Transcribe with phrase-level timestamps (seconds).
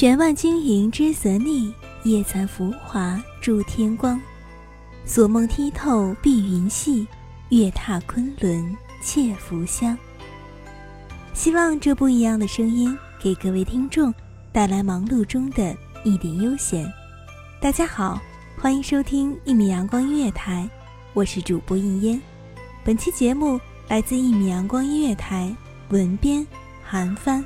[0.00, 4.18] 悬万金银之则逆，夜残浮华铸天光。
[5.04, 7.06] 所梦剔透碧云细，
[7.50, 9.94] 月踏昆仑窃浮香。
[11.34, 14.10] 希望这不一样的声音给各位听众
[14.52, 16.90] 带来忙碌中的一点悠闲。
[17.60, 18.18] 大家好，
[18.56, 20.66] 欢迎收听一米阳光音乐台，
[21.12, 22.18] 我是主播应烟。
[22.82, 25.54] 本期节目来自一米阳光音乐台，
[25.90, 26.46] 文编
[26.82, 27.44] 韩帆。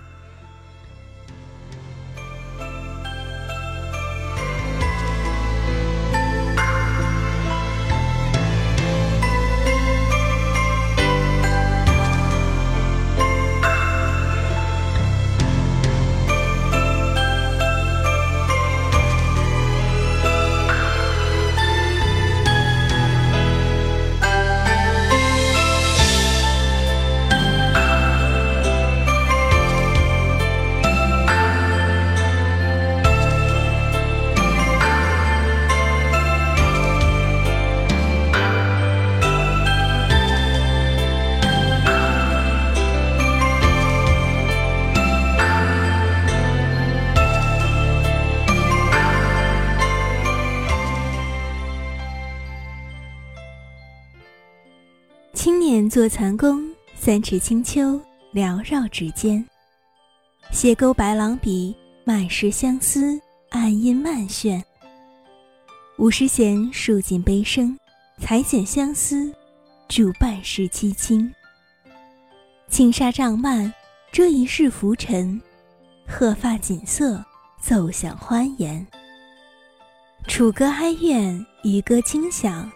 [55.45, 58.01] 青年坐残宫，三尺清秋
[58.33, 59.47] 缭绕指尖。
[60.51, 64.65] 斜钩白狼笔，满是相思，暗音漫炫。
[65.99, 67.79] 五十弦数尽悲声，
[68.23, 69.31] 裁剪相思，
[69.87, 71.31] 铸半世凄清。
[72.71, 73.71] 轻纱帐幔，
[74.11, 75.39] 遮一世浮尘；
[76.07, 77.23] 鹤发锦瑟，
[77.61, 78.87] 奏响欢颜。
[80.27, 82.73] 楚歌哀怨，渔歌轻响，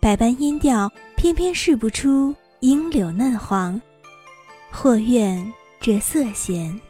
[0.00, 0.90] 百般音调。
[1.18, 3.78] 偏偏试不出樱柳嫩黄，
[4.70, 6.80] 或怨这色闲。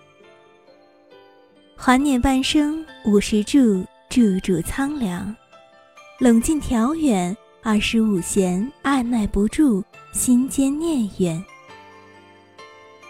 [1.75, 5.35] 怀念半生五十柱，柱柱苍凉。
[6.19, 11.43] 冷静调远二十五弦，按耐不住心间念远。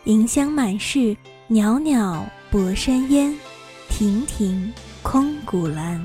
[0.04, 1.16] 盈香满室，
[1.48, 3.36] 袅袅薄山烟，
[3.88, 6.00] 亭亭空谷兰。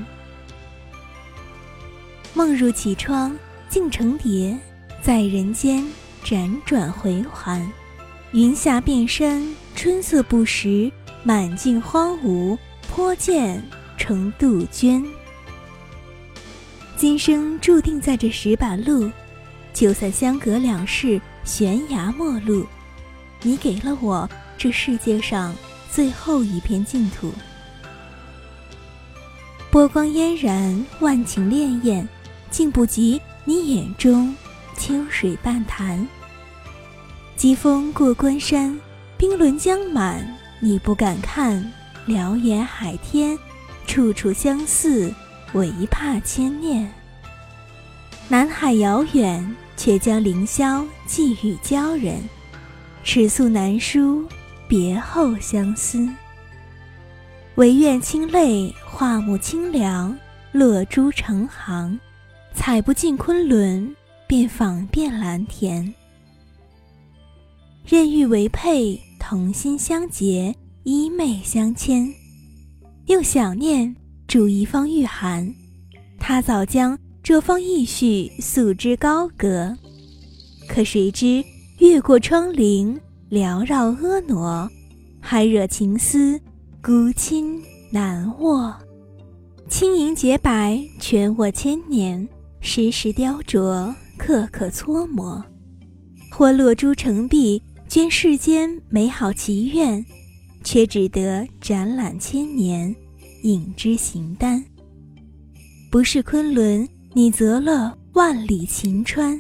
[2.34, 3.38] 梦入绮窗，
[3.70, 4.58] 镜成蝶。
[5.04, 5.86] 在人间
[6.24, 7.62] 辗转回环，
[8.32, 10.90] 云霞变山，春色不识，
[11.24, 12.58] 满径荒芜，
[12.90, 13.62] 颇见
[13.98, 15.06] 成杜鹃。
[16.96, 19.12] 今生注定在这石板路，
[19.74, 22.66] 就算相隔两世，悬崖陌路，
[23.42, 25.54] 你给了我这世界上
[25.92, 27.30] 最后一片净土。
[29.70, 32.08] 波光嫣然，万顷潋滟，
[32.50, 34.34] 竟不及你眼中。
[34.78, 36.08] 秋水半潭，
[37.36, 38.80] 疾风过关山，
[39.18, 40.26] 冰轮将满，
[40.60, 41.72] 你不敢看。
[42.06, 43.38] 辽远海天，
[43.88, 45.14] 处处相似，
[45.54, 46.92] 唯怕牵念。
[48.28, 52.22] 南海遥远，却将凌霄寄予鲛人。
[53.06, 54.28] 尺素难书，
[54.68, 56.10] 别后相思。
[57.56, 60.18] 唯愿清泪，化目清凉，
[60.52, 61.98] 落珠成行，
[62.54, 63.96] 采不尽昆仑。
[64.36, 65.94] 便访遍蓝田，
[67.86, 70.52] 任欲为配，同心相结，
[70.82, 72.12] 衣袂相牵，
[73.06, 73.96] 又想念
[74.28, 75.54] 煮一方玉寒，
[76.18, 79.78] 他早将这方意绪诉之高阁。
[80.68, 81.46] 可谁知
[81.78, 83.00] 越过窗棂，
[83.30, 84.68] 缭绕婀娜，
[85.22, 86.42] 还惹情思
[86.82, 88.74] 孤亲难卧。
[89.70, 92.28] 轻盈洁白，全握千年，
[92.62, 93.94] 时时雕琢，
[94.26, 95.44] 刻刻搓磨。
[96.32, 100.04] 或落珠成璧，捐世间美好祈愿，
[100.64, 102.96] 却只得展览千年，
[103.44, 104.64] 影之形单。
[105.92, 109.38] 不是昆仑，你择了万里晴川，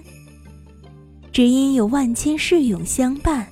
[1.31, 3.47] 只因有万千世永相伴。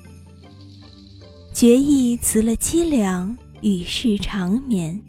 [1.53, 5.01] 决意辞了凄凉，与世长眠。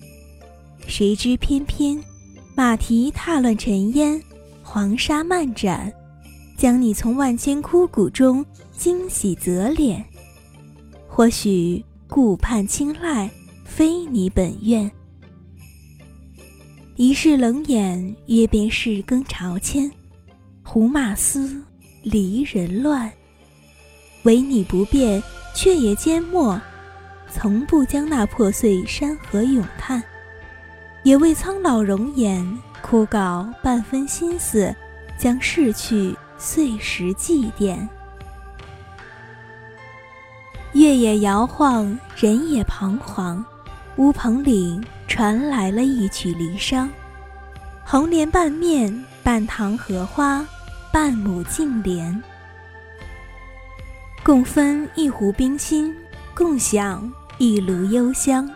[0.86, 2.00] 谁知偏偏
[2.54, 4.22] 马蹄踏乱尘烟，
[4.62, 5.92] 黄沙漫展。
[6.62, 10.00] 将你从万千枯骨中惊喜择敛，
[11.09, 13.29] 或许顾盼青睐
[13.64, 14.88] 非你本愿。
[16.94, 19.91] 一世冷眼，约便是更朝迁。
[20.62, 21.61] 胡马嘶，
[22.05, 23.11] 离人乱。
[24.23, 25.20] 唯你不变，
[25.56, 26.62] 却也缄默，
[27.29, 30.00] 从不将那破碎山河咏叹，
[31.03, 34.73] 也为苍老容颜枯槁半分心思，
[35.19, 36.15] 将逝去。
[36.44, 37.87] 碎石祭奠，
[40.73, 43.43] 月也摇晃，人也彷徨。
[43.94, 46.89] 乌篷里传来了一曲离殇，
[47.85, 50.44] 红莲半面，半塘荷花，
[50.93, 52.21] 半亩净莲。
[54.25, 55.94] 共分一壶冰心，
[56.35, 57.09] 共享
[57.39, 58.50] 一炉幽香。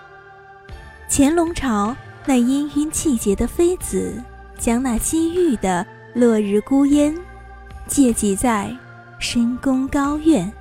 [1.09, 4.21] 乾隆朝那氤氲气节的妃子，
[4.59, 7.17] 将那西域的落日孤烟。
[7.87, 8.75] 借寄在
[9.19, 10.53] 深宫高院，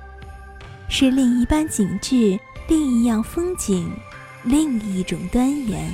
[0.88, 2.38] 是另一般景致，
[2.68, 3.90] 另一样风景，
[4.42, 5.90] 另一种端严。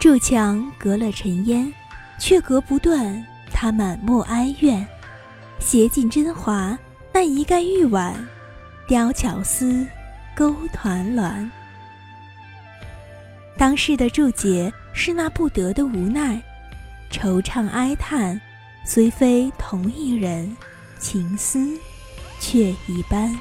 [0.00, 1.72] 筑墙隔了尘烟，
[2.18, 4.86] 却隔不断他满目哀怨。
[5.60, 6.76] 写尽真华，
[7.12, 8.14] 那一盖玉碗，
[8.88, 9.86] 雕巧思，
[10.34, 11.48] 勾团栾。
[13.56, 16.42] 当时的注解是那不得的无奈，
[17.12, 18.40] 惆怅哀叹。
[18.84, 20.56] 虽非同一人，
[20.98, 21.78] 情思
[22.40, 23.34] 却一般。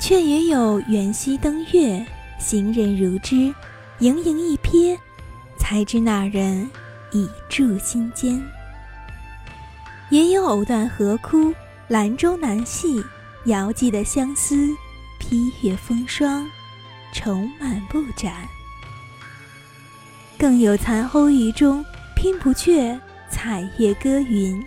[0.00, 2.04] 却也有缘溪登月，
[2.38, 3.54] 行人如织，
[3.98, 4.98] 盈盈一瞥，
[5.58, 6.68] 才知那人
[7.12, 8.42] 已住心间。
[10.08, 11.52] 也有藕断河枯，
[11.88, 13.04] 兰舟难系，
[13.44, 14.74] 遥寄的相思，
[15.18, 16.48] 披月风霜，
[17.12, 18.48] 愁满布展。
[20.38, 21.84] 更有残后雨中。
[22.18, 22.98] 拼不却
[23.30, 24.60] 彩叶歌云，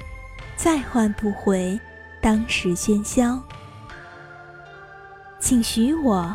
[0.56, 1.78] 再换不回
[2.22, 3.38] 当时喧嚣。
[5.38, 6.34] 请许我，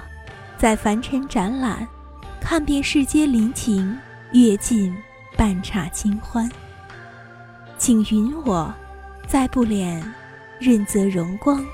[0.59, 1.89] 在凡尘展览，
[2.39, 3.99] 看遍世间离情，
[4.33, 4.95] 阅尽
[5.39, 6.47] 半刹清欢。
[7.79, 8.71] 请允我，
[9.27, 10.05] 在不敛
[10.61, 11.65] 润泽荣光，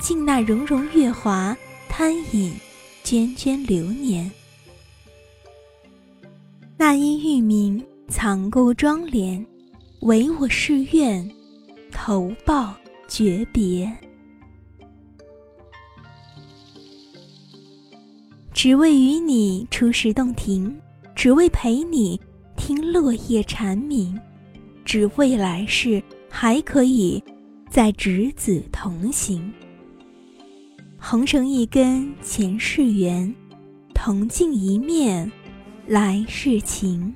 [0.00, 1.54] 敬那融融月华，
[1.86, 2.58] 贪饮
[3.04, 4.32] 涓涓流年。
[6.78, 7.86] 那因玉名。
[8.10, 9.46] 藏垢庄帘，
[10.00, 11.30] 唯我是愿，
[11.92, 12.74] 投报
[13.06, 13.88] 诀别。
[18.52, 20.76] 只为与你初识洞庭，
[21.14, 22.20] 只为陪你
[22.56, 24.18] 听落叶蝉鸣，
[24.84, 27.22] 只为来世还可以
[27.70, 29.52] 再执子同行。
[30.98, 33.32] 红绳一根前世缘，
[33.94, 35.30] 铜镜一面
[35.86, 37.14] 来世情。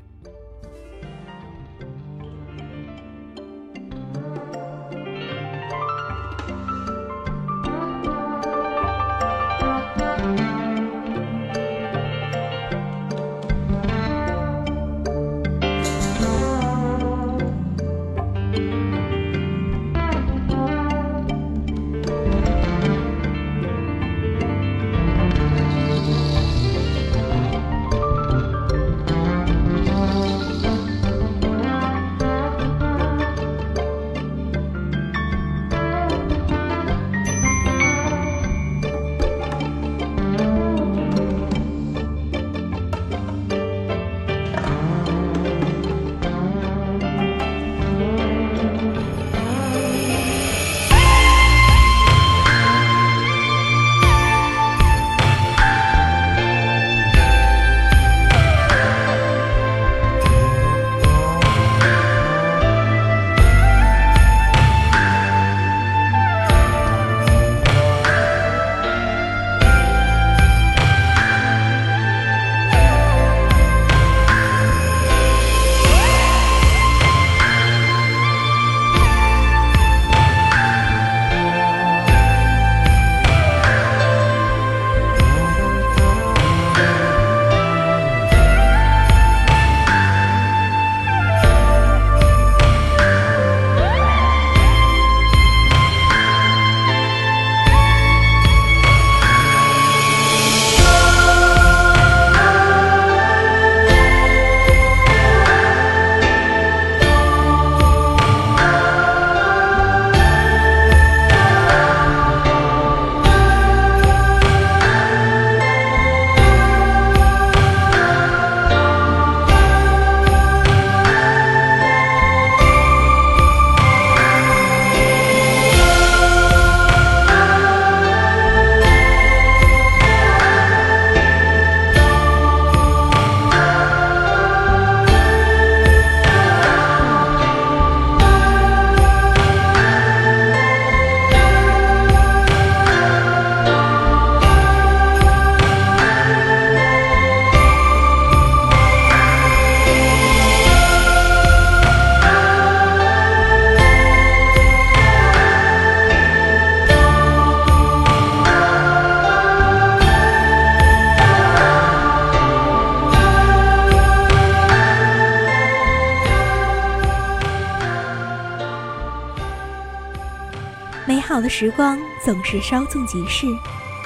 [171.35, 173.49] 好的时光总是稍纵即逝，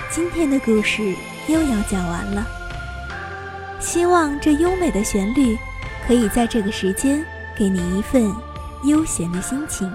[0.09, 1.15] 今天的故事
[1.47, 2.43] 又要讲完了。
[3.79, 5.55] 希望这优美的旋律
[6.07, 7.23] 可以在这个时间
[7.55, 8.35] 给你一份
[8.85, 9.93] 悠闲的心情。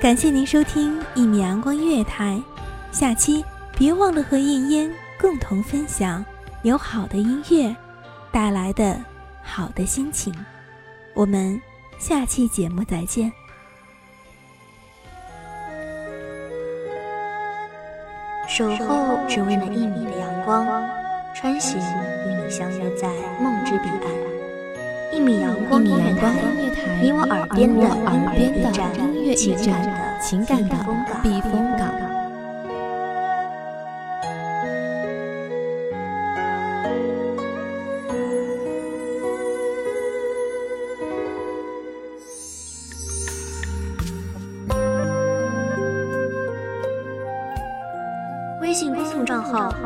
[0.00, 2.40] 感谢您收听一米阳光音乐台，
[2.90, 3.44] 下期
[3.76, 6.24] 别忘了和燕燕共同分享
[6.62, 7.76] 有好的音乐
[8.32, 8.98] 带来的
[9.42, 10.34] 好的心情。
[11.12, 11.60] 我们
[11.98, 13.30] 下期节目再见。
[18.56, 20.64] 守候只为那一米的阳光，
[21.34, 23.08] 穿行与你相约在
[23.42, 25.12] 梦之彼岸。
[25.12, 26.30] 一米阳光音乐台，
[27.02, 30.76] 你我耳边的音乐驿站，情感的
[31.20, 32.13] 避风港。